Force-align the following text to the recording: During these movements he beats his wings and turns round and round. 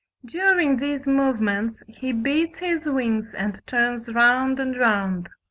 During 0.25 0.77
these 0.77 1.05
movements 1.05 1.83
he 1.87 2.11
beats 2.11 2.57
his 2.57 2.87
wings 2.89 3.35
and 3.35 3.61
turns 3.67 4.07
round 4.07 4.59
and 4.59 4.75
round. 4.75 5.29